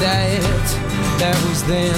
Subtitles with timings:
[0.00, 1.94] that that was then.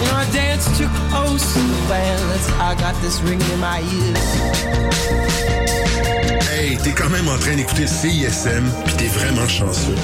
[0.00, 2.48] You know, I danced too close to the violence.
[2.58, 4.24] I got this ringing in my ears.
[6.50, 9.96] Hey, t'es quand même en train d'écouter CISM, pis t'es vraiment chanceux.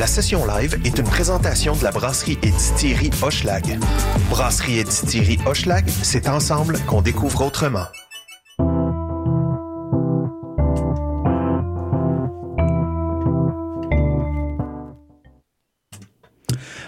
[0.00, 3.78] La session live est une présentation de la brasserie et distillerie Hochelag.
[4.30, 7.84] Brasserie et distillerie Hochelag, c'est ensemble qu'on découvre autrement.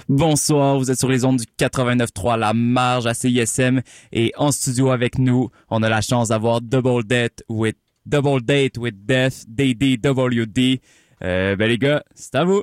[0.09, 3.83] Bonsoir, vous êtes sur les ondes du 89.3 La Marge à CISM
[4.13, 7.77] et en studio avec nous, on a la chance d'avoir Double Date with
[8.07, 10.81] Double Date with Death, DDWD.
[11.23, 12.63] Euh, ben les gars, c'est à vous.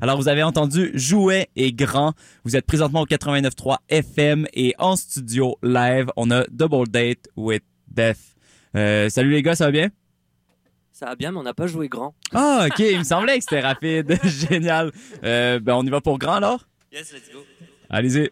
[0.00, 2.14] Alors, vous avez entendu Jouet et Grand.
[2.44, 7.62] Vous êtes présentement au 89.3 FM et en studio live, on a Double Date with
[7.88, 8.36] Death.
[8.76, 9.90] Euh, salut les gars, ça va bien?
[10.92, 12.14] Ça va bien, mais on n'a pas joué grand.
[12.32, 14.18] Ah, ok, il me semblait que c'était rapide.
[14.24, 14.92] Génial.
[15.24, 16.66] Euh, ben, on y va pour Grand alors?
[16.90, 17.40] Yes, let's go.
[17.90, 18.30] Allez-y.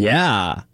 [0.00, 0.64] Yeah!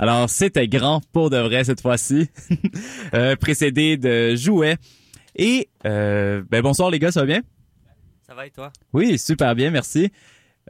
[0.00, 2.28] Alors, c'était grand pour de vrai cette fois-ci.
[3.14, 4.76] Euh, précédé de Jouet.
[5.36, 7.42] Et, euh, ben bonsoir les gars, ça va bien?
[8.26, 8.72] Ça va et toi?
[8.92, 10.10] Oui, super bien, merci.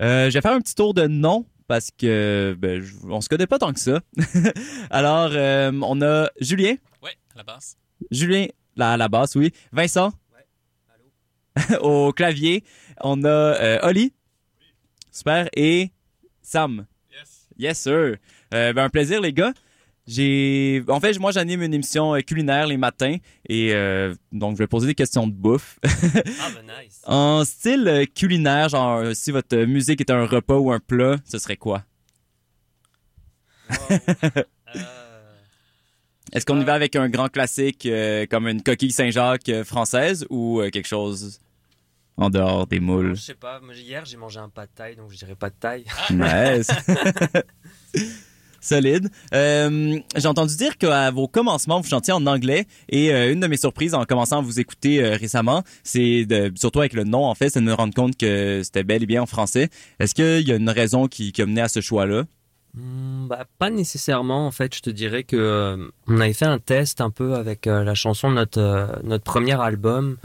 [0.03, 3.31] Euh, je vais faire un petit tour de nom parce que ben, je- on se
[3.31, 4.01] connaît pas tant que ça.
[4.91, 6.75] Alors, euh, on a Julien.
[7.03, 7.79] Ouais, à la base.
[8.11, 8.47] Julien,
[8.77, 9.51] là, à la basse, oui.
[9.73, 10.13] Vincent.
[11.81, 12.63] Au clavier.
[13.01, 14.13] On a euh, Oli.
[15.11, 15.49] Super.
[15.57, 15.93] Et
[16.43, 16.85] Sam.
[17.59, 18.17] Yes, sir.
[18.53, 19.53] Euh, ben, un plaisir, les gars.
[20.07, 23.17] J'ai, en fait, moi, j'anime une émission euh, culinaire les matins
[23.49, 25.79] et euh, donc je vais poser des questions de bouffe.
[25.87, 27.01] Ah, bah nice.
[27.07, 31.57] en style culinaire, genre si votre musique est un repas ou un plat, ce serait
[31.57, 31.85] quoi?
[34.77, 35.37] Euh,
[36.33, 37.89] Est-ce qu'on y va avec un grand classique
[38.29, 41.39] comme une coquille Saint-Jacques française ou quelque chose?
[42.17, 45.11] En dehors des moules je sais pas, hier j'ai mangé un pas de taille, donc
[45.11, 45.85] je dirais pas de taille.
[46.11, 46.69] Nice.
[48.65, 49.11] Solide.
[49.35, 53.47] Euh, J'ai entendu dire qu'à vos commencements, vous chantiez en anglais et euh, une de
[53.47, 57.27] mes surprises en commençant à vous écouter euh, récemment, c'est de, surtout avec le nom
[57.27, 59.69] en fait, c'est de me rendre compte que c'était bel et bien en français.
[60.01, 62.25] Est-ce qu'il y a une raison qui, qui a mené à ce choix-là?
[62.75, 64.75] Hmm, bah, pas nécessairement en fait.
[64.75, 67.95] Je te dirais que euh, on avait fait un test un peu avec euh, la
[67.95, 70.17] chanson de notre euh, notre premier album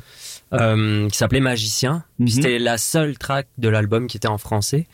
[0.53, 2.03] euh, qui s'appelait Magicien.
[2.19, 2.27] Mhm.
[2.27, 4.87] C'était la seule track de l'album qui était en français.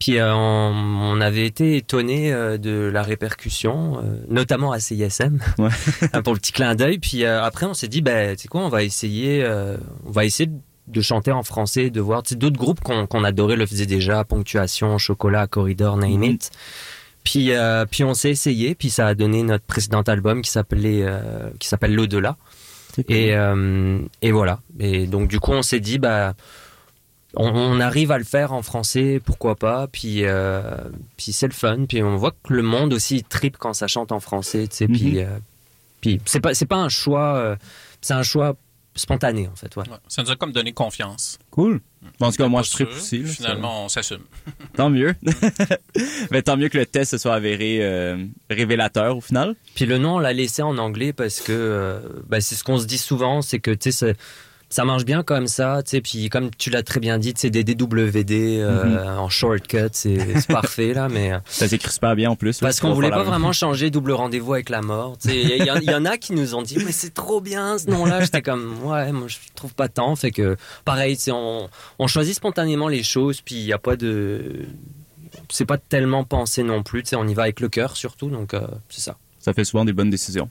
[0.00, 5.68] Puis euh, on, avait été étonné de la répercussion, euh, notamment à CISM, Ouais.
[6.24, 6.98] pour le petit clin d'œil.
[6.98, 10.10] Puis euh, après on s'est dit, bah, tu sais quoi, on va essayer, euh, on
[10.10, 10.50] va essayer
[10.88, 12.22] de chanter en français, de voir.
[12.32, 16.24] D'autres groupes qu'on adorait le faisaient déjà, Ponctuation, Chocolat, Corridor, Name Mhm.
[16.24, 16.50] It.
[17.22, 21.00] Puis, euh, puis on s'est essayé, puis ça a donné notre précédent album qui s'appelait,
[21.04, 22.36] euh, qui s'appelle L'au-delà.
[23.08, 24.60] Et, euh, et voilà.
[24.78, 26.34] Et donc du coup, on s'est dit, bah,
[27.36, 29.86] on, on arrive à le faire en français, pourquoi pas.
[29.88, 30.60] Puis, euh,
[31.16, 31.86] puis c'est le fun.
[31.88, 34.88] Puis on voit que le monde aussi tripe quand ça chante en français, tu sais.
[34.88, 34.96] Mhm.
[34.96, 35.38] Puis, euh,
[36.00, 37.56] puis c'est pas, c'est pas un choix, euh,
[38.00, 38.56] c'est un choix
[38.94, 39.74] spontané en fait.
[39.76, 39.88] Ouais.
[39.88, 41.38] Ouais, ça nous a comme donné confiance.
[41.50, 41.80] Cool.
[42.20, 42.96] En tout cas, moi, je tripe sûr.
[42.96, 43.18] aussi.
[43.22, 44.20] là, ça- Finalement, on s'assume.
[44.76, 45.14] Tant mieux.
[46.30, 49.54] Mais tant mieux que le test se soit avéré euh, révélateur au final.
[49.74, 52.78] Puis le nom, on l'a laissé en anglais parce que euh, bah, c'est ce qu'on
[52.78, 54.16] se dit souvent, c'est que tu sais, c'est-
[54.68, 56.00] ça marche bien comme ça, tu sais.
[56.00, 60.94] Puis comme tu l'as très bien dit, c'est des DWD euh, en shortcut, c'est parfait
[60.94, 62.58] là, mais euh, Ça s'écrit super bien en plus.
[62.58, 65.16] parce qu'on voulait la pas vraiment changer double rendez-vous avec la mort.
[65.18, 67.88] Tu sais, il y, en a qui nous ont dit mais c'est trop bien ce
[67.90, 68.20] nom-là.
[68.20, 70.14] J'étais comme ouais, moi je trouve pas tant.
[70.16, 71.68] Fait que pareil, tu sais, on,
[71.98, 74.66] on choisit spontanément les choses, puis il y a pas de
[75.50, 78.28] c'est pas tellement pensé non plus, tu sais, on y va avec le cœur surtout,
[78.28, 79.16] donc euh, c'est ça.
[79.38, 80.48] Ça fait souvent des bonnes décisions.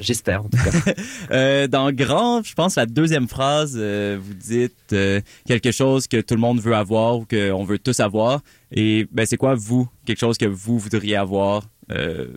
[0.00, 0.92] J'espère en tout cas.
[1.30, 6.20] Euh, dans Grand, je pense la deuxième phrase, euh, vous dites euh, quelque chose que
[6.20, 8.40] tout le monde veut avoir ou qu'on veut tous avoir.
[8.72, 12.28] Et ben, c'est quoi, vous, quelque chose que vous voudriez avoir euh,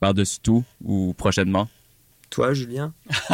[0.00, 1.68] par-dessus tout ou prochainement?
[2.30, 2.92] Toi, Julien?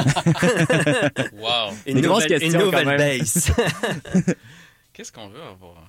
[1.35, 1.73] Wow.
[1.87, 3.19] Une Une grosse nouvelle, question, une nouvelle quand même.
[3.19, 3.53] base.
[4.93, 5.89] Qu'est-ce qu'on veut avoir?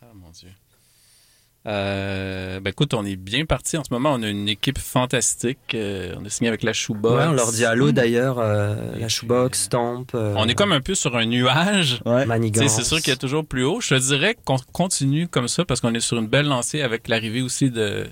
[0.00, 0.48] Ah, mon Dieu.
[1.68, 3.76] Euh, ben écoute, on est bien parti.
[3.76, 5.58] En ce moment, on a une équipe fantastique.
[5.74, 7.14] Euh, on a signé avec la Shoebox.
[7.14, 10.06] ouais, on leur dit allô d'ailleurs, euh, la shoebox, Stamp.
[10.14, 12.00] euh, On est comme un peu sur un nuage.
[12.06, 12.24] Ouais.
[12.68, 13.80] C'est sûr qu'il y a toujours plus haut.
[13.80, 17.06] Je te dirais qu'on continue comme ça parce qu'on est sur une belle lancée avec
[17.08, 18.06] l'arrivée aussi de,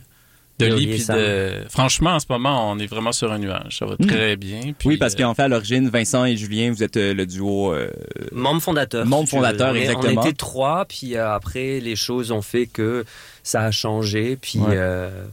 [0.59, 1.69] de et puis de...
[1.69, 3.79] Franchement, en ce moment, on est vraiment sur un nuage.
[3.79, 4.07] Ça va Mm.
[4.07, 4.61] très bien.
[4.79, 7.27] Puis, oui, parce euh, qu'en fait, à l'origine, Vincent et Julien, vous êtes euh, le
[7.27, 7.73] duo.
[7.75, 7.91] euh,
[8.33, 9.05] Membre fondateur.
[9.07, 10.23] Membre fondateur, On exactement.
[10.23, 13.05] On était trois, puis après, les choses ont fait que
[13.43, 14.69] ça a changé, puis Ouais.
[14.77, 15.25] euh,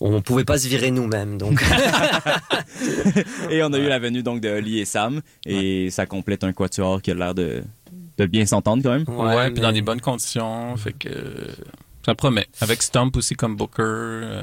[0.00, 1.36] on pouvait pas se virer nous-mêmes.
[1.38, 1.62] Donc,
[3.50, 5.20] et on a eu la venue donc de Oli et Sam.
[5.46, 7.62] Et ça complète un quatuor qui a l'air de,
[8.18, 9.04] de bien s'entendre quand même.
[9.08, 10.76] Ouais, puis mais- dans des bonnes conditions.
[10.76, 11.08] Fait que
[12.06, 12.46] ça promet.
[12.60, 13.82] Avec Stump aussi comme Booker.
[13.82, 14.42] euh,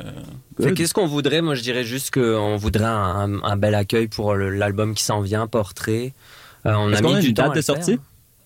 [0.76, 1.42] qu'est-ce qu'on voudrait?
[1.42, 5.48] Moi, je dirais juste qu'on voudrait un, un bel accueil pour l'album qui s'en vient,
[5.48, 6.14] Portrait.
[6.66, 7.76] Euh, on Est-ce a mis a du une temps date à de le faire.
[7.76, 8.00] sortie?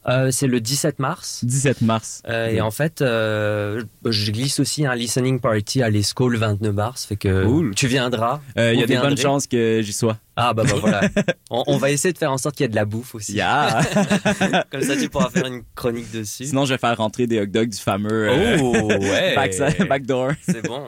[0.07, 1.41] Euh, C'est le 17 mars.
[1.45, 2.23] 17 mars.
[2.27, 6.73] Euh, Et en fait, euh, je glisse aussi un listening party à l'ESCO le 29
[6.73, 7.05] mars.
[7.05, 7.75] Fait que Cool.
[7.75, 8.41] tu viendras.
[8.57, 9.21] Euh, Il y a Vous des bonnes viendrez.
[9.21, 10.17] chances que j'y sois.
[10.43, 11.01] Ah bah, bah voilà.
[11.51, 13.33] on, on va essayer de faire en sorte qu'il y ait de la bouffe aussi.
[13.33, 13.81] Yeah!
[14.71, 16.45] Comme ça, tu pourras faire une chronique dessus.
[16.45, 19.35] Sinon, je vais faire rentrer des hot dogs du fameux euh, oh ouais.
[19.35, 20.31] back- backdoor.
[20.41, 20.87] C'est bon.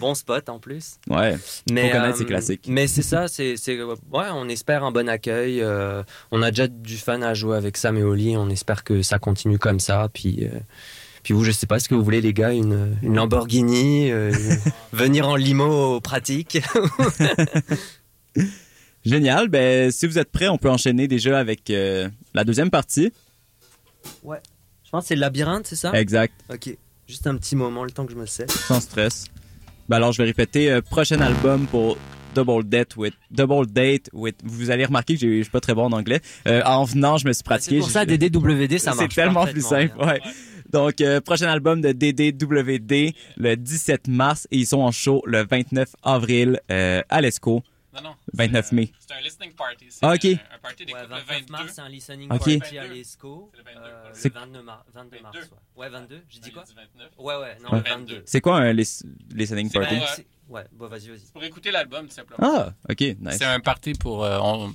[0.00, 0.96] Bon spot en plus.
[1.08, 1.36] Ouais.
[1.70, 2.66] Mais, connaître ces classiques.
[2.68, 3.94] Mais c'est ça, c'est, c'est, ouais,
[4.32, 5.60] on espère un bon accueil.
[5.60, 6.02] euh,
[6.32, 8.36] on a déjà du fun à jouer avec Sam et Oli.
[8.36, 10.08] On espère que ça continue comme ça.
[10.12, 10.58] Puis, euh,
[11.22, 14.32] puis vous, je sais pas ce que vous voulez, les gars, une, une Lamborghini, euh,
[14.92, 16.58] venir en limo pratique?
[19.04, 19.48] Génial.
[19.48, 23.12] Ben, si vous êtes prêts, on peut enchaîner déjà avec euh, la deuxième partie.
[24.04, 25.92] Je pense que c'est le labyrinthe, c'est ça?
[25.98, 26.32] Exact.
[26.52, 26.76] Ok.
[27.06, 28.46] Juste un petit moment, le temps que je me sais.
[28.48, 29.26] Sans stress.
[29.88, 30.70] Ben alors, je vais répéter.
[30.70, 31.96] euh, prochain album pour
[32.34, 34.36] Double Date with Double Date with.
[34.44, 36.20] Vous allez remarquer que je suis pas très bon en anglais.
[36.46, 37.76] Euh, en venant, je me suis pratiqué.
[37.76, 39.14] c'est pour ça, DDWD, ça C'est marche.
[39.14, 39.94] tellement plus simple.
[39.98, 40.20] Ouais.
[40.70, 45.44] Donc, euh, prochain album de DDWD le 17 mars et ils sont en show le
[45.46, 47.62] 29 avril euh, à l'ESCO.
[48.02, 48.16] Non, non.
[48.34, 48.92] 29 c'est, euh, mai.
[48.98, 49.86] C'est un listening party.
[49.90, 50.24] C'est Ah, ok.
[50.24, 51.52] un, un party Ouais, le 29 22.
[51.52, 52.94] mars, c'est un listening party à 22.
[52.94, 53.50] l'ESCO.
[53.52, 54.84] C'est le 22, euh, c'est- le 22 mars.
[54.94, 55.48] 22 mars, 22.
[55.48, 55.60] ouais.
[55.84, 56.22] Ouais, 22.
[56.28, 56.64] J'ai dit quoi?
[56.66, 57.10] Il dit 29.
[57.18, 58.14] Ouais, ouais, non, Ouais, 22.
[58.14, 58.22] 22.
[58.26, 59.94] C'est quoi un lis- listening party?
[59.96, 60.00] ouais.
[60.16, 61.30] C'est- Ouais, bon, vas-y, vas-y.
[61.32, 62.38] Pour écouter l'album, tout simplement.
[62.42, 63.36] Ah, ok, nice.
[63.36, 64.24] C'est un party pour.
[64.24, 64.74] euh, on-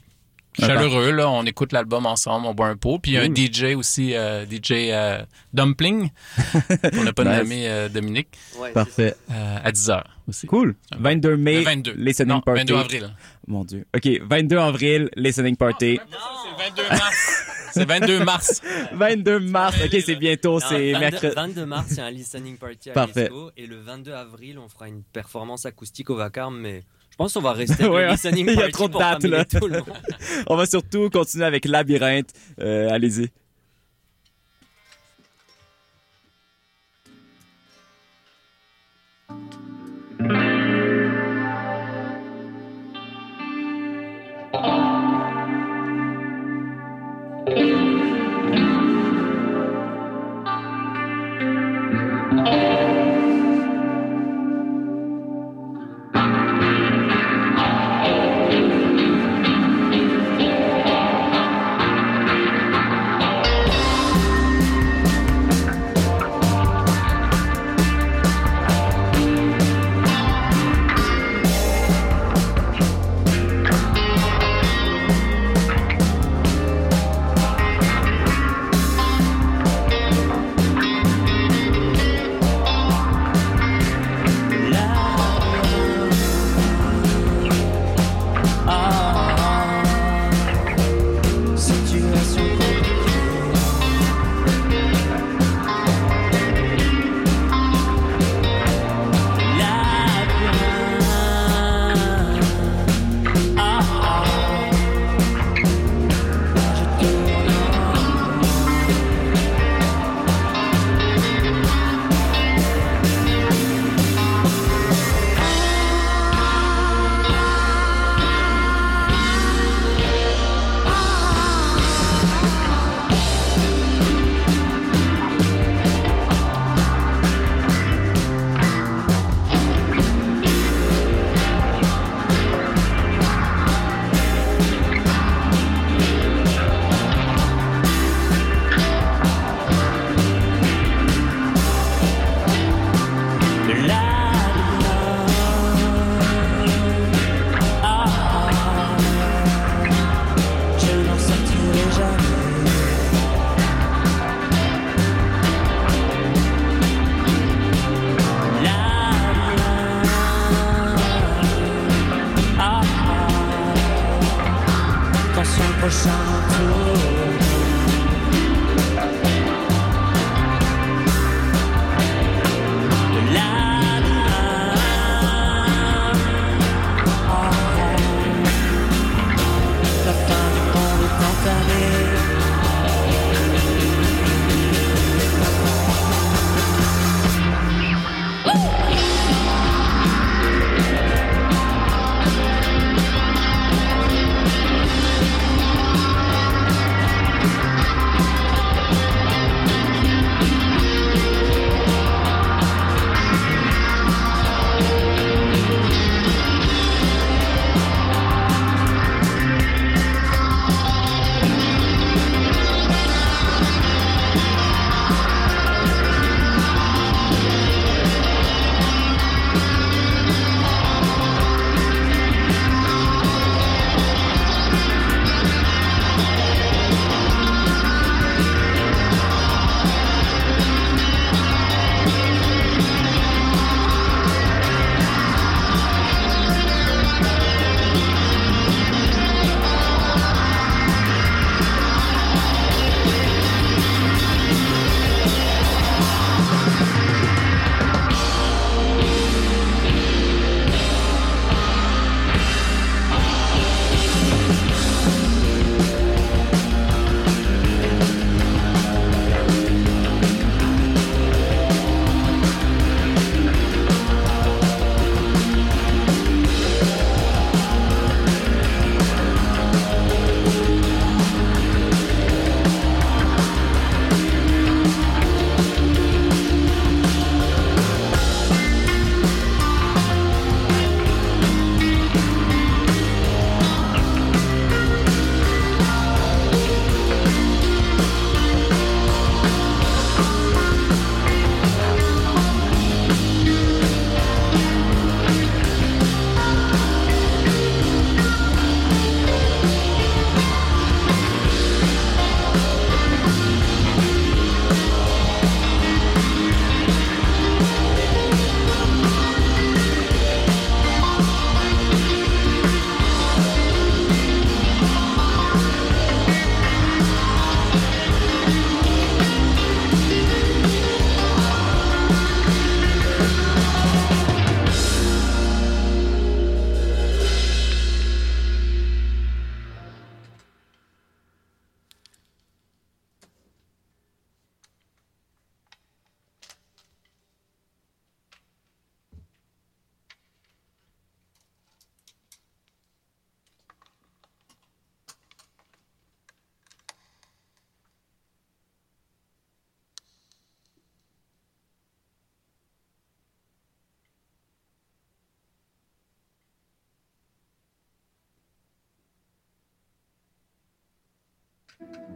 [0.60, 1.28] chaleureux, là.
[1.32, 3.00] On écoute l'album ensemble, on boit un pot.
[3.00, 3.34] Puis il y a un.
[3.34, 6.12] DJ aussi, euh, DJ euh, Dumpling,
[6.94, 7.52] pour ne pas Nice.
[7.66, 8.28] euh, Dominique,
[8.60, 9.16] Ouais, Parfait.
[9.32, 10.48] euh, à 10h aussi.
[10.48, 10.76] Cool.
[10.98, 11.94] 22 mai, Le 22.
[11.98, 12.60] listening non, party.
[12.62, 13.16] 22 avril.
[13.48, 13.86] Mon Dieu.
[13.96, 16.00] OK, 22 avril, listening party.
[16.00, 17.44] C'est 22 mars.
[17.74, 18.62] c'est 22 mars.
[18.94, 21.36] 22 mars, OK, c'est bientôt, c'est 22, mercredi.
[21.36, 23.24] 22 mars, c'est un listening party à Parfait.
[23.24, 23.52] l'ESCO.
[23.58, 27.42] Et le 22 avril, on fera une performance acoustique au Vacarme, mais je pense qu'on
[27.42, 29.46] va rester Ouais, listening il y a party trop de dates, là.
[29.46, 29.94] tout le monde.
[30.48, 32.30] On va surtout continuer avec Labyrinthe.
[32.60, 33.30] Euh, Allez-y.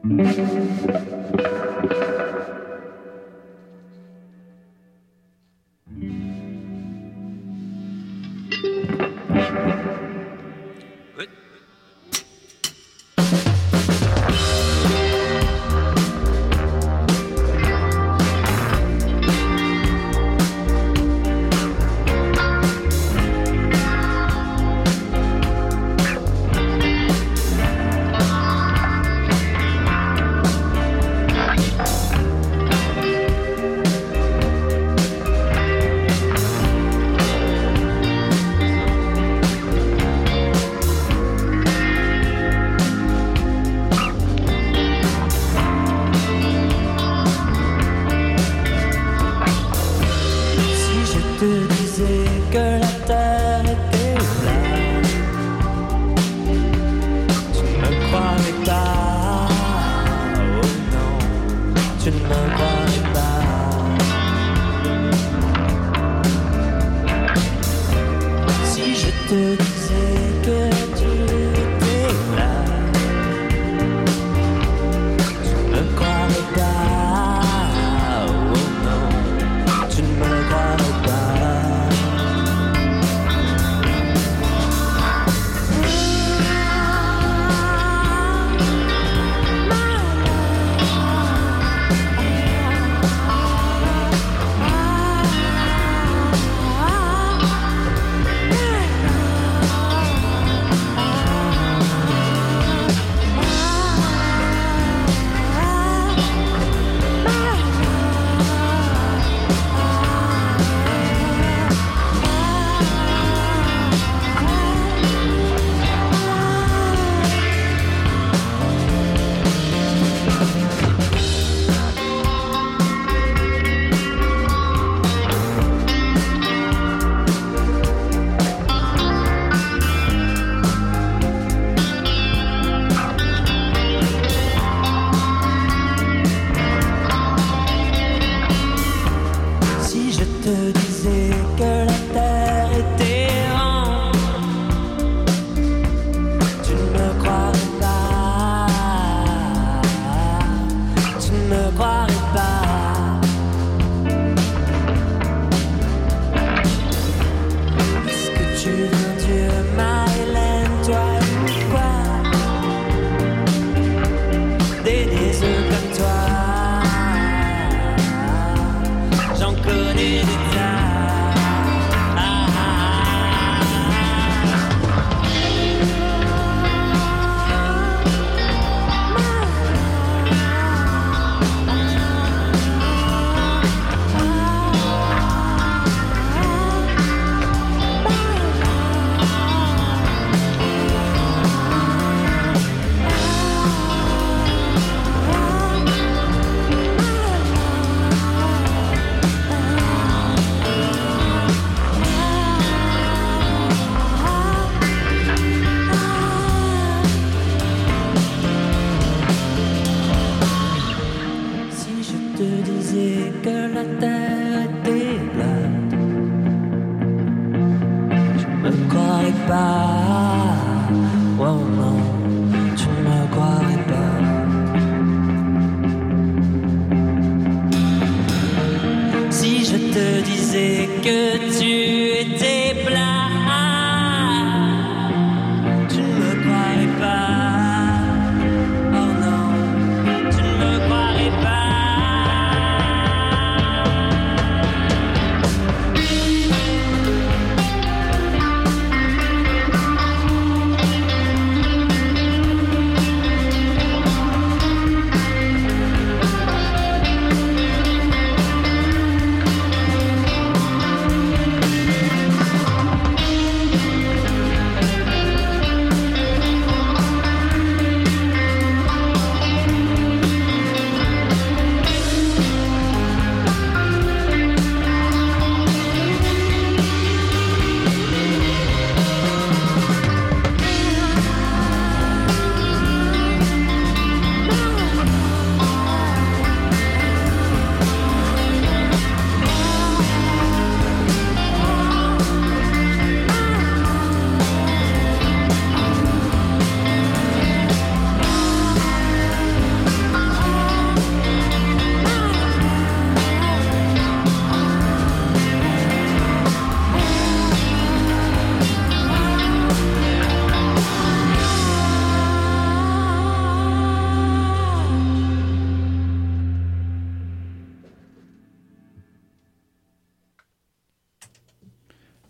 [0.07, 0.41] Si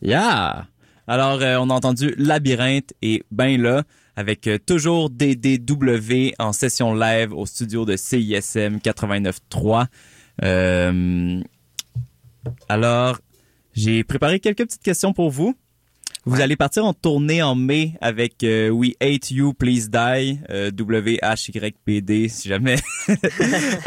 [0.01, 0.67] Yeah!
[1.07, 3.83] Alors, euh, on a entendu Labyrinthe et Ben là,
[4.15, 9.87] avec euh, toujours DDW en session live au studio de CISM 89.3.
[10.43, 11.41] Euh,
[12.67, 13.19] alors,
[13.73, 15.55] j'ai préparé quelques petites questions pour vous.
[16.25, 20.71] Vous allez partir en tournée en mai avec euh, We Hate You, Please Die, euh,
[20.77, 22.75] WHYPD, si jamais.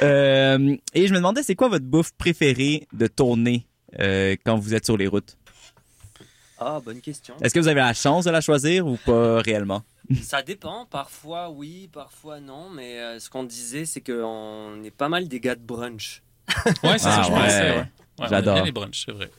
[0.03, 3.67] Euh, et je me demandais, c'est quoi votre bouffe préférée de tournée
[3.99, 5.37] quand vous êtes sur les routes?
[6.61, 7.35] Ah, bonne question.
[7.41, 9.83] Est-ce que vous avez la chance de la choisir ou pas réellement?
[10.23, 15.09] Ça dépend, parfois oui, parfois non, mais euh, ce qu'on disait, c'est qu'on est pas
[15.09, 16.23] mal des gars de brunch.
[16.67, 17.39] Ouais, c'est Ah, ça, je ouais.
[17.39, 17.77] pensais.
[17.79, 18.27] Ouais.
[18.29, 18.55] J'adore.
[18.57, 19.31] bien les brunchs, c'est vrai.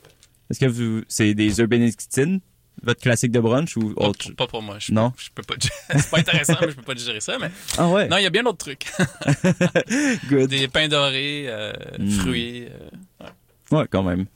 [0.50, 2.40] Est-ce que vous, c'est des œufs bénédictines,
[2.82, 4.26] votre classique de brunch ou Pas, autre?
[4.28, 4.76] pour- pas pour moi.
[4.80, 5.12] Je, Non?
[5.16, 5.54] Je peux pas.
[5.96, 7.36] C'est pas intéressant, mais je peux pas digérer ça.
[7.38, 8.86] Mais Ah ouais, non, il y a bien d'autres trucs.
[10.28, 10.48] good.
[10.50, 12.10] Des pains dorés, euh, Mm.
[12.10, 12.66] fruits.
[13.20, 13.26] euh,
[13.70, 14.26] Ouais, quand même.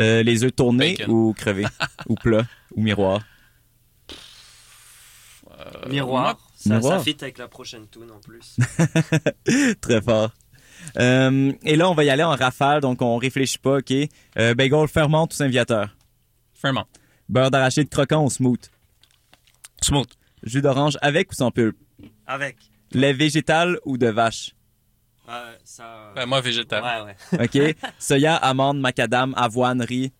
[0.00, 1.10] Euh, les œufs tournés Bacon.
[1.14, 1.66] ou crevés?
[2.08, 2.46] ou plats?
[2.74, 3.22] Ou miroir?
[5.58, 6.98] euh, Miroir, ça, Miroir.
[6.98, 8.56] ça fit avec la prochaine tune en plus.
[9.80, 10.30] Très fort.
[10.98, 13.92] Euh, et là, on va y aller en rafale, donc on réfléchit pas, OK?
[14.38, 15.96] Euh, bagel ferment ou Saint-Viateur?
[16.54, 16.86] Ferment.
[17.28, 18.60] Beurre d'arachide croquant ou smooth?
[19.82, 20.08] Smooth.
[20.42, 21.76] Jus d'orange avec ou sans pulpe?
[22.26, 22.56] Avec.
[22.92, 24.52] Lait végétal ou de vache?
[25.64, 26.12] Ça.
[26.14, 26.82] Ben, moi, végétal.
[26.82, 27.44] ouais, ouais.
[27.72, 27.76] OK?
[27.98, 30.12] Soya, amande, macadam, avoine, riz.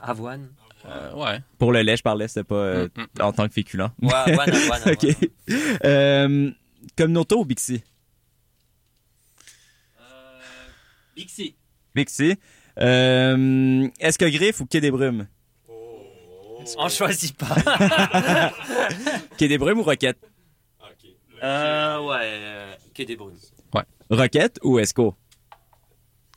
[0.00, 0.48] Avoine.
[0.84, 1.40] Euh, ouais.
[1.58, 3.86] Pour le lait, je parlais, c'était pas euh, Mm, mm, en tant que féculent.
[4.02, 4.94] Ouais, avoine, avoine, avoine.
[4.94, 5.30] OK.
[5.84, 6.50] Euh,
[6.98, 7.82] Communauto ou Bixi?
[10.00, 10.40] Euh,
[11.16, 11.54] Bixi.
[11.94, 12.36] Bixi.
[12.80, 15.26] Euh, Est-ce que griffe ou quai des brumes?
[16.78, 17.56] On choisit pas.
[19.36, 20.18] Quai des brumes ou roquette?
[21.42, 23.36] euh, ouais, euh, que des brunes.
[24.16, 25.16] Roquette ou Esco?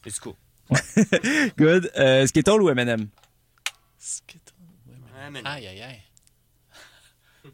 [0.05, 0.35] Let's go.
[1.57, 1.91] Good.
[1.97, 3.07] Euh, Skittle ou M&M?
[5.17, 5.49] Ouais, mais non.
[5.49, 6.01] Aïe, aïe, aïe.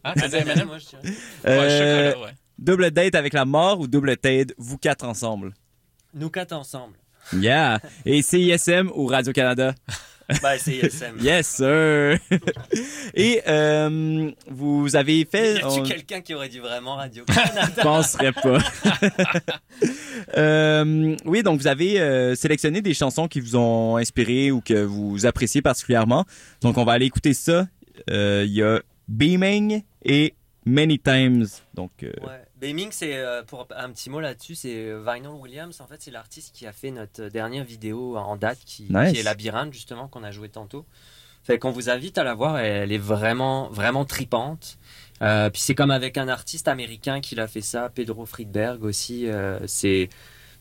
[0.03, 0.67] Ah, t'as dit M&M?
[0.67, 1.01] Moi, je dirais.
[1.03, 2.35] Ouais, Euh, chocolat, ouais.
[2.59, 5.53] double date avec la mort ou double date, vous quatre ensemble?
[6.13, 6.97] Nous quatre ensemble.
[7.33, 7.79] Yeah!
[8.05, 9.73] Et CISM ou Radio-Canada?
[10.41, 11.17] Bah, c'est ISM.
[11.21, 12.17] Yes, sir!
[13.15, 15.55] Et euh, vous avez fait...
[15.55, 17.23] Y a-tu on- quelqu'un qui aurait dit vraiment Radio?
[17.77, 18.59] Je penserais pas.
[20.37, 24.83] Euh, oui, donc vous avez euh, sélectionné des chansons qui vous ont inspiré ou que
[24.83, 26.25] vous appréciez particulièrement.
[26.61, 27.67] Donc on va aller écouter ça.
[28.09, 30.33] Euh, Il y a Beaming et
[30.65, 31.47] Many Times.
[31.73, 32.43] Donc euh, Ouais.
[32.61, 35.81] Beaming, c'est euh, pour un petit mot là-dessus, c'est euh, Vinyl Williams.
[35.81, 39.11] En fait, c'est l'artiste qui a fait notre dernière vidéo en date, qui, Nice.
[39.13, 40.85] qui est Labyrinthe justement qu'on a joué tantôt.
[41.43, 42.59] Fait qu'on vous invite à la voir.
[42.59, 44.77] Elle est vraiment, vraiment tripante.
[45.23, 49.27] Euh, puis c'est comme avec un artiste américain qui l'a fait ça, Pedro Friedberg aussi.
[49.27, 50.09] euh, c'est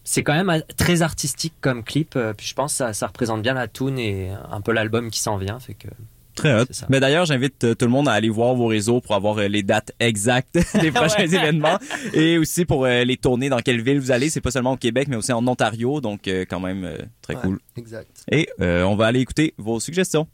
[0.03, 2.19] c'est quand même très artistique comme clip.
[2.39, 5.21] puis je pense que ça, ça représente bien la tune et un peu l'album qui
[5.21, 5.61] s'en vient.
[5.61, 5.89] Fait que
[6.35, 6.66] très hot.
[6.88, 9.49] Mais d'ailleurs, j'invite euh, tout le monde à aller voir vos réseaux pour avoir euh,
[9.49, 11.79] les dates exactes des prochains événements
[12.12, 14.31] et aussi pour euh, les tournées dans quelle ville vous allez.
[14.31, 16.01] C'est pas seulement au Québec, mais aussi en Ontario.
[16.01, 17.61] Donc quand même très Ouais, cool.
[17.77, 18.11] Exact.
[18.31, 20.27] Et on va aller écouter vos suggestions.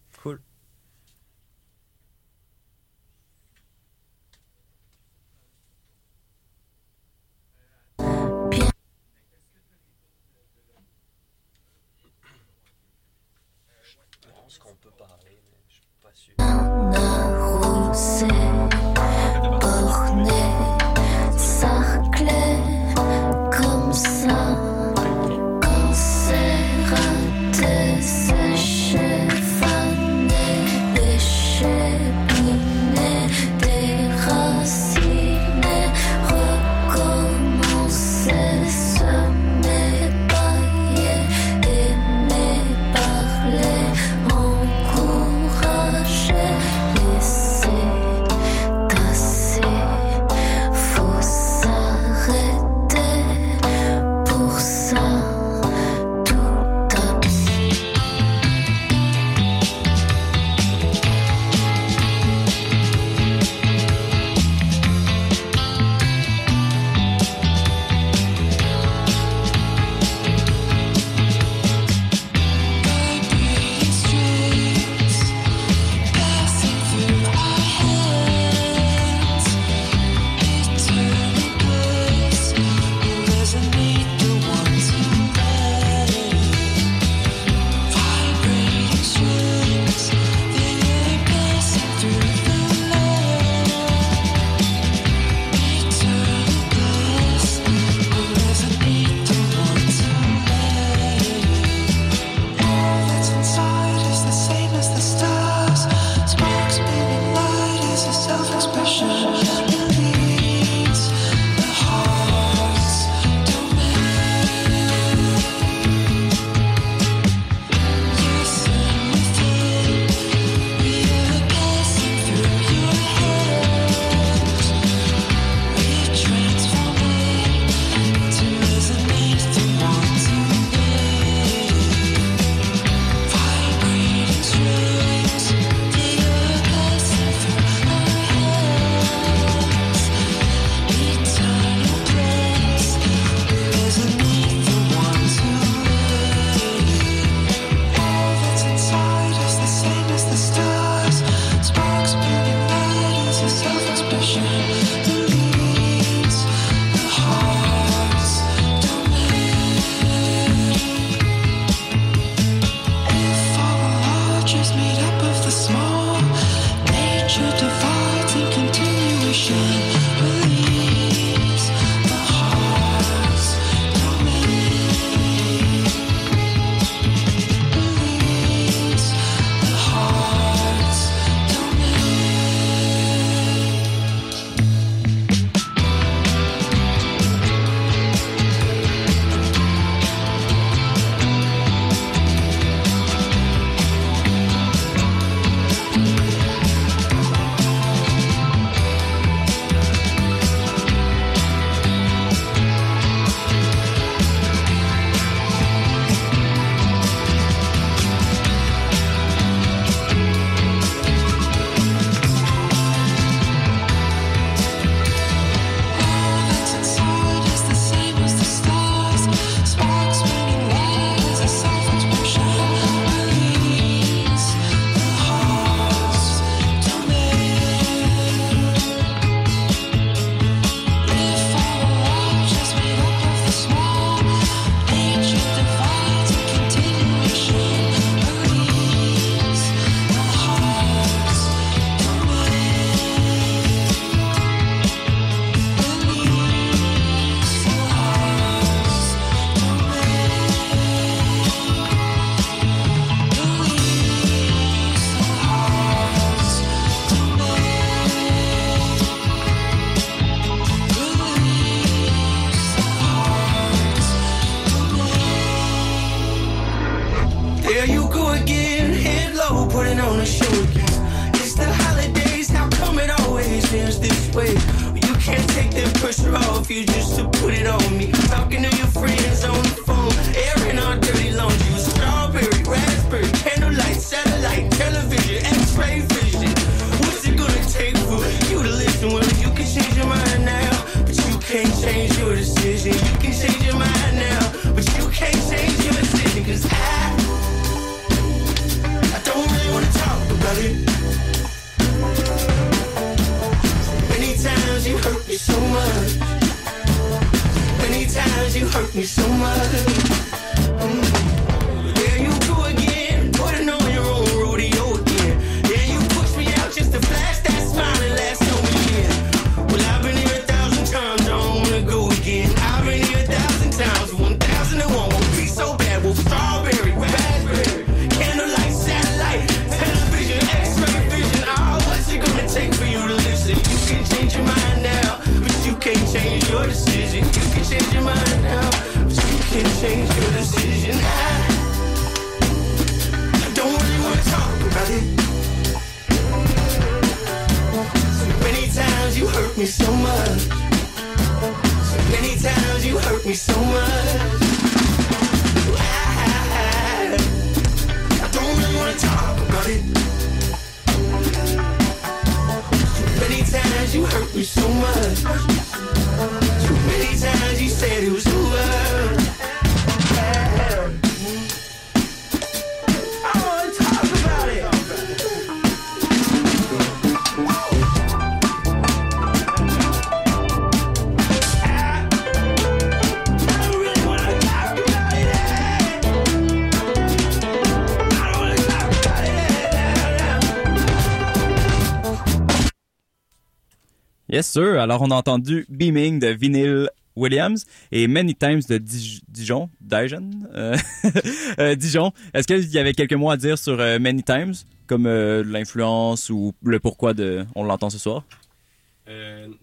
[394.56, 399.68] Alors, on a entendu Beaming de Vinyl Williams et Many Times de Dijon.
[399.80, 400.30] Dijon?
[400.54, 400.76] Euh,
[401.58, 402.12] euh, Dijon.
[402.32, 404.54] Est-ce qu'il y avait quelques mots à dire sur euh, Many Times,
[404.86, 408.24] comme l'influence ou le pourquoi de on l'entend ce soir?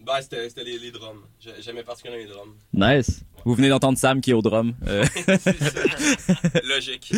[0.00, 1.20] Bah, c'était les, drums.
[1.60, 2.54] J'aimais particulièrement les drums.
[2.72, 3.24] Nice.
[3.44, 4.74] Vous venez d'entendre Sam qui est au drum.
[6.64, 7.12] Logique.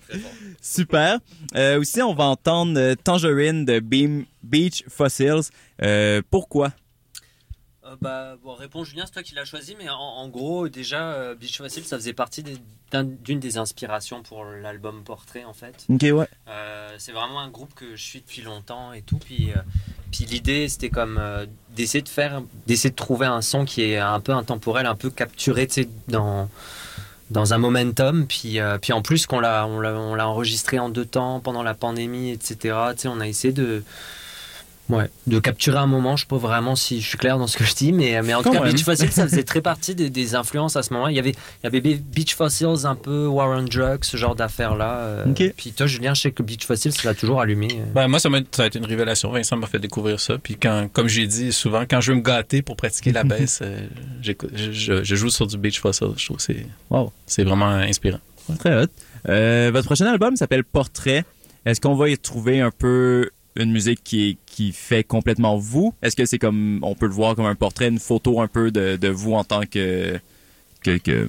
[0.60, 1.18] Super.
[1.78, 5.50] aussi, on va entendre Tangerine de Beam Beach Fossils.
[6.30, 6.72] pourquoi?
[7.92, 11.34] Euh, bah, bon, Réponds Julien, c'est toi qui l'as choisi, mais en, gros, déjà, euh,
[11.34, 15.86] Biche Facile, ça faisait partie d'une des, inspirations pour l'album Portrait, en fait.
[15.88, 16.28] Ok, ouais.
[16.48, 19.18] Euh, c'est vraiment un groupe que je suis depuis longtemps et tout.
[19.18, 19.50] Puis,
[20.10, 21.20] puis l'idée, c'était comme
[21.74, 25.10] d'essayer de faire, d'essayer de trouver un son qui est un peu intemporel, un peu
[25.10, 26.48] capturé, tu sais, dans
[27.30, 28.26] dans un momentum.
[28.26, 32.30] Puis, puis en plus, qu'on l'a, on l'a, enregistré en deux temps pendant la pandémie,
[32.30, 32.56] etc.
[32.92, 33.82] Tu sais, on a essayé de,
[34.88, 37.56] Ouais, de capturer un moment, je sais pas vraiment si je suis clair dans ce
[37.56, 38.72] que je dis, mais, mais en tout cas, même.
[38.72, 41.12] Beach Fossils, ça faisait très partie des, des influences à ce moment-là.
[41.12, 44.16] Il y avait, il y avait Be- Beach Fossils, un peu War on Drugs, ce
[44.16, 44.90] genre d'affaires-là.
[44.98, 45.24] euh.
[45.30, 45.54] Ok.
[45.56, 47.68] Puis toi, Julien, je sais que Beach Fossils, ça l'a toujours allumé.
[47.72, 47.84] euh.
[47.94, 49.30] Ben, moi, ça, m'a- ça a été une révélation.
[49.30, 50.36] Vincent m'a fait découvrir ça.
[50.36, 53.60] Puis, quand, comme j'ai dit souvent, quand je veux me gâter pour pratiquer la baisse,
[53.62, 53.86] euh,
[54.20, 56.08] j'écoute- je, je- je joue sur du Beach Fossil.
[56.16, 57.12] Je trouve que c'est Wow.
[57.26, 58.18] c'est vraiment inspirant.
[58.58, 58.86] Très hot.
[59.28, 61.24] Euh, votre prochain album s'appelle Portrait.
[61.64, 65.94] Est-ce qu'on va y trouver un peu une musique qui, est- qui fait complètement vous?
[66.02, 68.70] Est-ce que c'est comme, on peut le voir comme un portrait, une photo un peu
[68.70, 70.18] de, de vous en tant que,
[70.82, 71.28] que, que,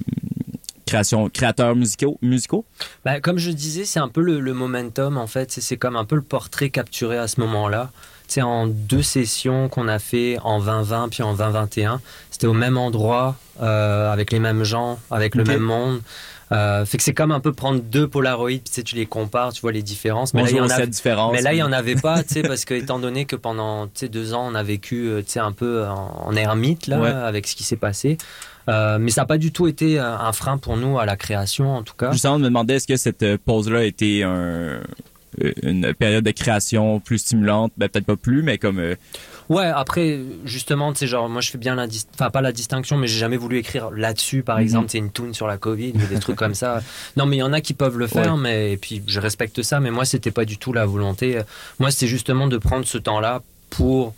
[0.86, 2.64] création, créateur musicaux, musicaux?
[3.04, 5.50] Bah, comme je disais, c'est un peu le, le momentum en fait.
[5.52, 7.90] C'est- C'est comme un peu le portrait capturé à ce moment-là.
[8.26, 12.00] C'est en deux sessions qu'on a fait en 2020 puis en 2021.
[12.30, 16.00] C'était au même endroit, euh, avec les mêmes gens, avec le même monde.
[16.52, 19.06] Euh, fait que c'est comme un peu prendre deux Polaroids, puis tu, sais, tu les
[19.06, 20.34] compares, tu vois les différences.
[20.34, 21.32] Mais là, il y en a, cette différence.
[21.32, 23.88] mais là, il y en avait pas, tu sais, parce que étant donné que pendant
[24.10, 27.08] deux ans, on a vécu, euh, un peu en, en ermite là, Ouais.
[27.08, 28.18] avec ce qui s'est passé.
[28.68, 31.16] Euh, mais ça n'a pas du tout été euh, un frein pour nous à la
[31.16, 32.12] création, en tout cas.
[32.12, 34.80] Justement, je me demandais, est-ce que cette euh, pause-là a été un-
[35.62, 37.72] une période de création plus stimulante?
[37.76, 38.94] Ben, peut-être pas plus, mais comme, euh,
[39.48, 42.96] Ouais, après, justement, tu sais, genre, moi, je fais bien la enfin, pas la distinction,
[42.96, 44.62] mais j'ai jamais voulu écrire là-dessus, par Mhm.
[44.62, 46.80] exemple, c'est une tune sur la Covid ou des trucs comme ça.
[47.16, 48.40] Non, mais il y en a qui peuvent le faire, Ouais.
[48.40, 51.40] mais, et puis, je respecte ça, mais moi, c'était pas du tout la volonté.
[51.78, 54.14] Moi, c'était justement de prendre ce temps-là pour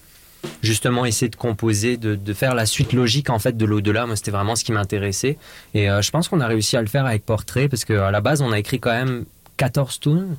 [0.63, 4.07] justement essayer de composer, de, de faire la suite logique en fait de l'au-delà.
[4.07, 5.39] Moi, c'était vraiment ce qui m'intéressait.
[5.75, 8.21] Et euh, je pense qu'on a réussi à le faire avec Portrait parce qu'à la
[8.21, 9.25] base, on a écrit quand même
[9.57, 10.37] 14 tunes.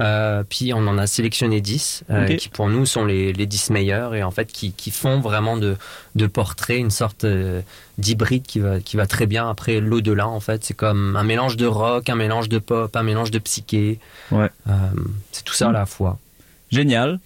[0.00, 3.70] Euh, puis on en a sélectionné 10 euh, qui pour nous sont les, les 10
[3.70, 5.76] meilleurs et en fait qui, qui font vraiment de,
[6.14, 7.60] de portrait une sorte euh,
[7.98, 10.64] d'hybride qui va, qui va très bien après l'au-delà en fait.
[10.64, 13.98] C'est comme un mélange de rock, un mélange de pop, un mélange de psyché.
[14.30, 14.48] Ouais.
[15.32, 16.18] C'est tout ça à la fois.
[16.70, 17.18] Génial.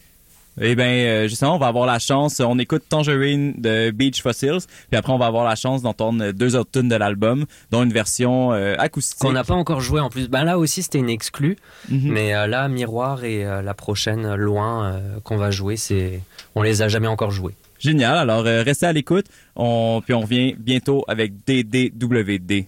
[0.61, 4.67] Eh bien, euh, justement, on va avoir la chance, on écoute Tangerine de Beach Fossils,
[4.89, 7.93] puis après, on va avoir la chance d'entendre deux autres tunes de l'album, dont une
[7.93, 9.19] version euh, acoustique.
[9.19, 10.29] Qu'on n'a pas encore joué en plus.
[10.29, 11.57] Ben là aussi c'était une exclue.
[11.89, 12.13] Mhm.
[12.13, 16.21] Mais euh, là, Miroir et euh, la prochaine, Loin, qu'on va jouer, c'est
[16.55, 17.55] on les a jamais encore joués.
[17.79, 18.17] Génial.
[18.17, 19.27] Alors, restez à l'écoute,
[19.57, 20.01] on...
[20.05, 22.65] puis on revient bientôt avec DDWD.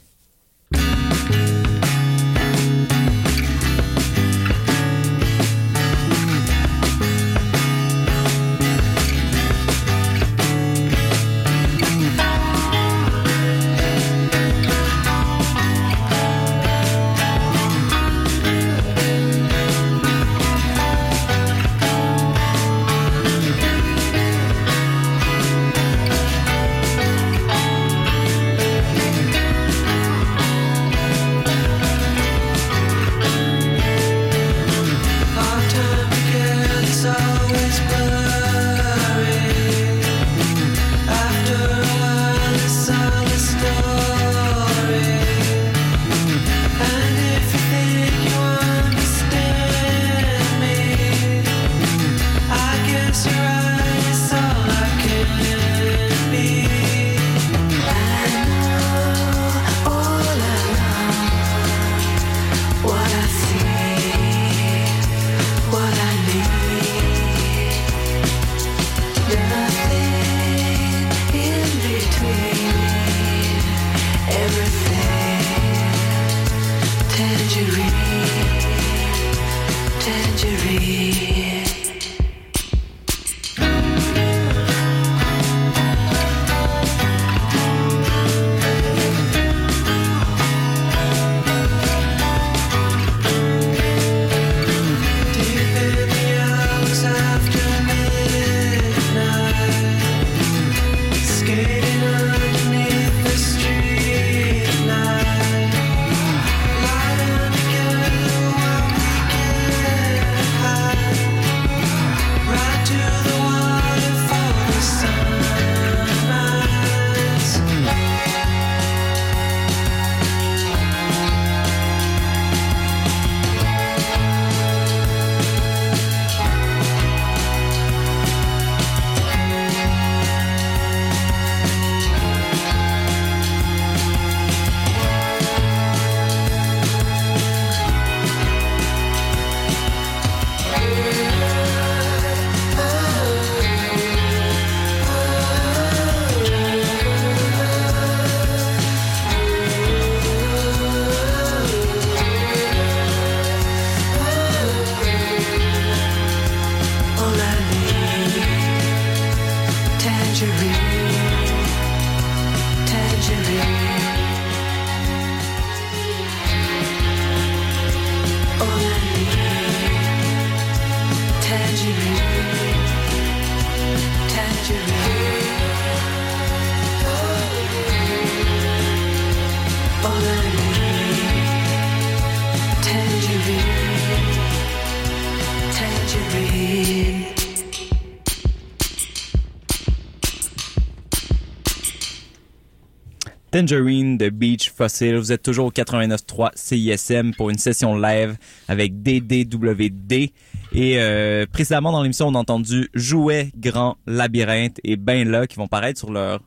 [193.57, 195.17] Tangerine de Beach Fossil.
[195.17, 198.37] Vous êtes toujours au 89.3 CISM pour une session live
[198.69, 200.13] avec DDWD.
[200.13, 205.57] Et euh, précédemment dans l'émission, on a entendu Jouet, Grand, Labyrinthe et Ben là qui
[205.57, 206.41] vont paraître sur leur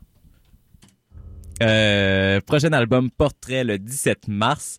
[1.64, 4.78] euh, prochain album Portrait le 17 mars.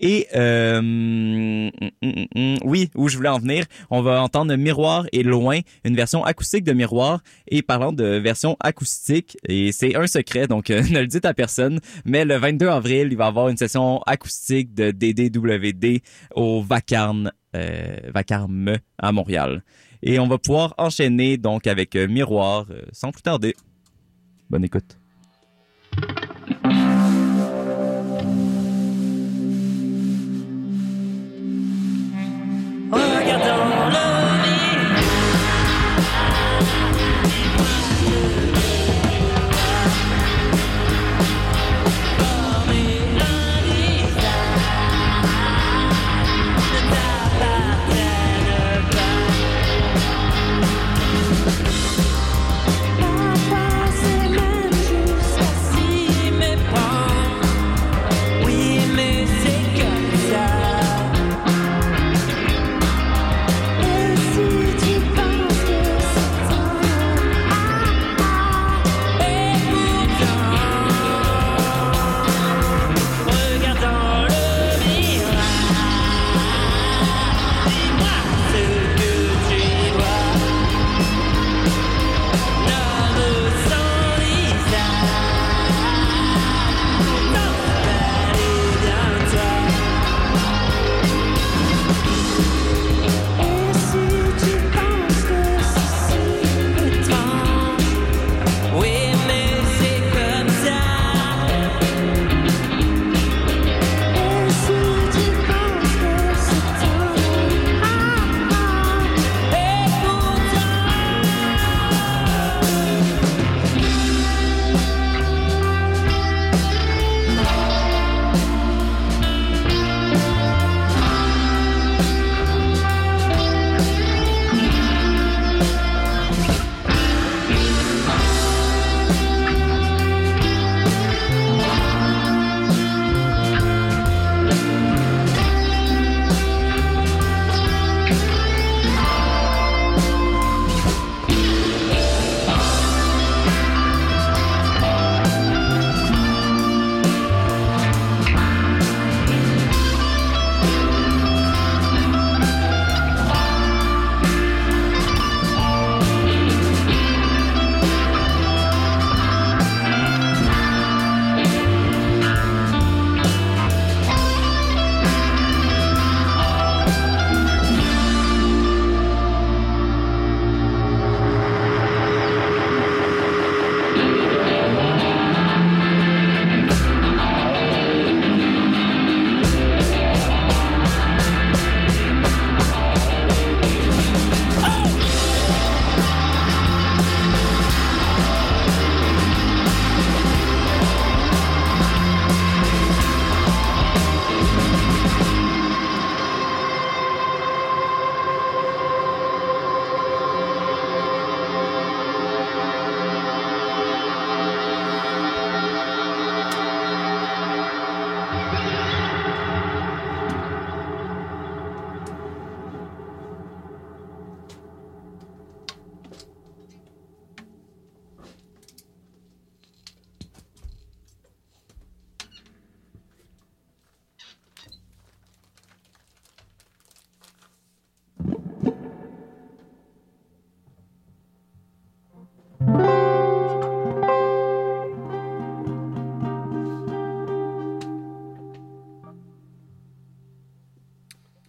[0.00, 1.70] Et euh, hum,
[2.02, 5.94] hum, hum, oui, où je voulais en venir, on va entendre Miroir et Loin, une
[5.94, 7.20] version acoustique de Miroir.
[7.46, 11.34] Et parlant de version acoustique, et c'est un secret, donc euh, ne le dites à
[11.34, 16.00] personne, mais le 22 avril, il va y avoir une session acoustique de DDWD
[16.34, 19.62] au Vacarme, euh, Vacarme à Montréal.
[20.02, 23.54] Et on va pouvoir enchaîner donc avec euh, Miroir euh, sans plus tarder.
[24.48, 24.98] Bonne écoute.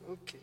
[0.10, 0.40] Okay.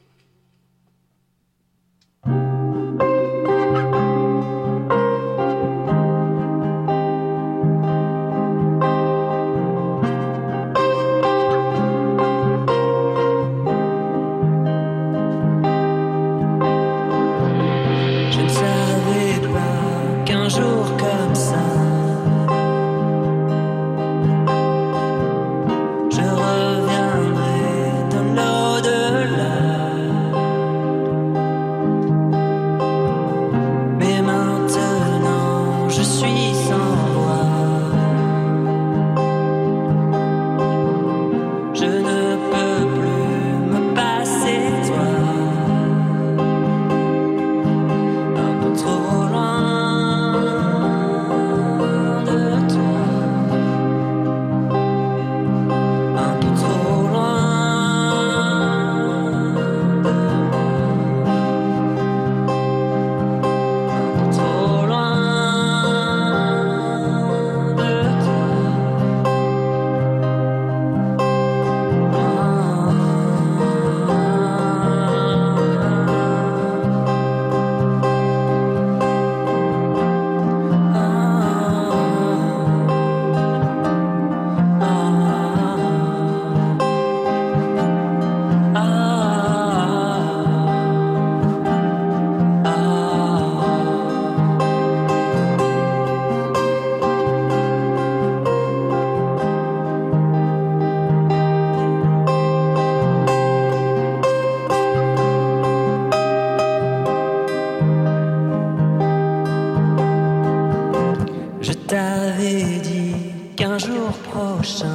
[113.59, 114.87] Qu'un jour prochain,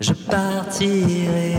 [0.00, 1.54] je partirai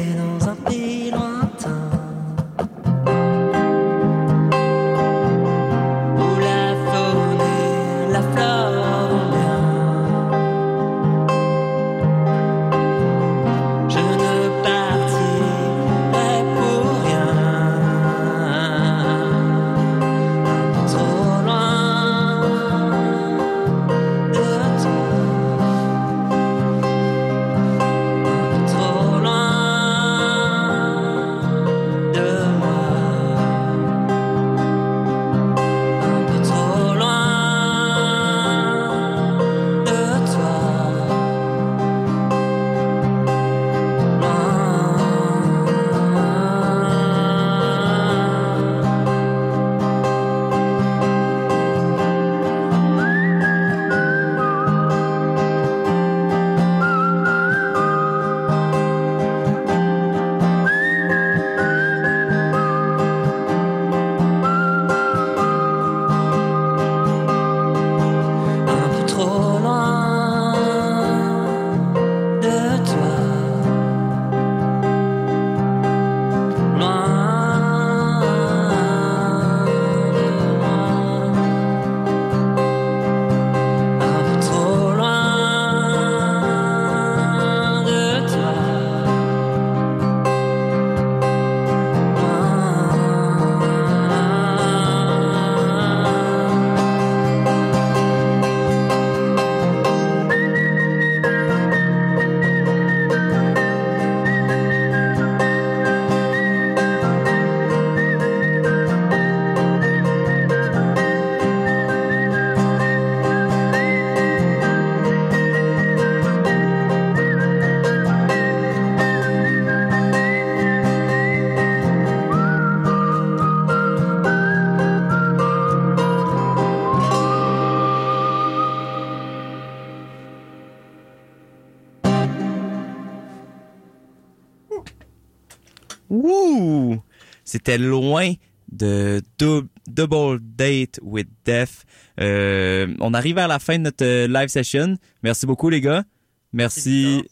[137.59, 138.33] C'était loin
[138.71, 141.83] de Dou- Double Date with Death.
[142.21, 144.95] Euh, on arrive à la fin de notre euh, live session.
[145.23, 146.05] Merci beaucoup, les gars.
[146.53, 147.23] Merci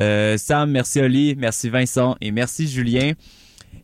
[0.00, 3.12] euh, Sam, merci Oli, merci Vincent et merci Julien.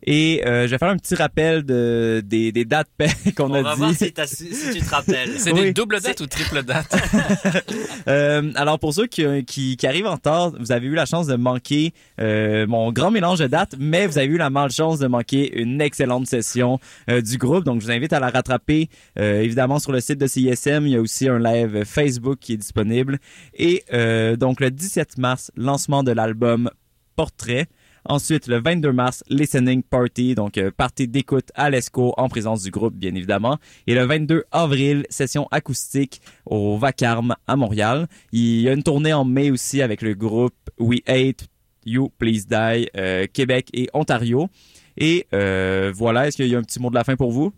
[0.05, 2.89] Et euh, je vais faire un petit rappel de, des, des dates
[3.36, 3.78] qu'on On a va dit.
[3.78, 5.30] voir si, si tu te rappelles.
[5.39, 5.62] C'est Oui.
[5.62, 6.95] des doubles dates ou triples dates?
[8.09, 11.26] Euh, alors pour ceux qui, qui, qui arrivent en retard, vous avez eu la chance
[11.26, 15.07] de manquer euh, mon grand mélange de dates, mais vous avez eu la malchance de
[15.09, 16.78] manquer une excellente session
[17.11, 17.64] euh, du groupe.
[17.64, 20.86] Donc je vous invite à la rattraper euh, évidemment sur le site de CISM.
[20.86, 23.18] Il y a aussi un live Facebook qui est disponible.
[23.55, 26.70] Et euh, donc le 17 mars, lancement de l'album
[27.16, 27.66] Portrait.
[28.11, 32.71] Ensuite, le 22 mars, Listening Party, donc euh, partie d'écoute à l'ESCO en présence du
[32.71, 33.59] groupe, bien évidemment.
[33.87, 38.09] Et le 22 avril, session acoustique au Vacarme à Montréal.
[38.33, 41.49] Il y a une tournée en mai aussi avec le groupe We Hate
[41.85, 44.49] You Please Die, euh, Québec et Ontario.
[44.97, 47.53] Et euh, voilà, est-ce qu'il y a un petit mot de la fin pour vous?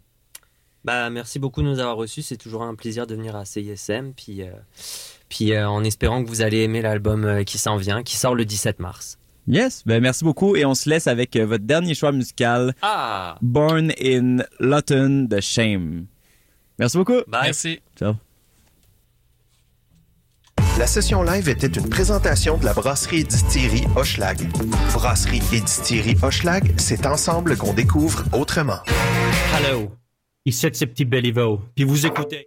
[0.85, 2.23] Bah, merci beaucoup de nous avoir reçus.
[2.23, 4.15] C'est toujours un plaisir de venir à CISM.
[4.17, 4.43] Puis,
[5.29, 8.81] puis en espérant que vous allez aimer l'album qui s'en vient, qui sort le 17
[8.81, 9.20] mars.
[9.51, 13.37] Yes, ben merci beaucoup et on se laisse avec euh, votre dernier choix musical, Ah
[13.43, 16.07] Born in Lawton de Shame.
[16.79, 17.21] Merci beaucoup.
[17.27, 17.47] Bye.
[17.47, 17.81] Merci.
[17.99, 18.15] Ciao.
[20.79, 24.49] La session live était une présentation de la brasserie et distillerie Hochelag.
[24.93, 28.79] Brasserie et distillerie Hochelag, c'est ensemble qu'on découvre autrement.
[29.53, 29.91] Hello.
[30.47, 31.61] Ici c'est Petit Béliveau.
[31.75, 32.47] Puis vous écoutez.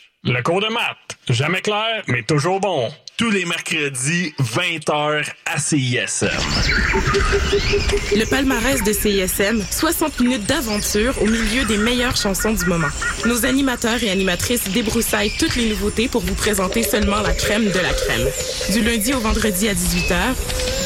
[0.23, 2.91] Le cours de maths, jamais clair, mais toujours bon.
[3.17, 6.29] Tous les mercredis, 20h à CISM.
[8.15, 12.89] Le palmarès de CISM, 60 minutes d'aventure au milieu des meilleures chansons du moment.
[13.25, 17.79] Nos animateurs et animatrices débroussaillent toutes les nouveautés pour vous présenter seulement la crème de
[17.79, 18.27] la crème.
[18.71, 20.35] Du lundi au vendredi à 18h,